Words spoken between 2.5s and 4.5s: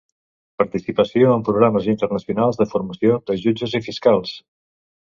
de formació de jutges i fiscals.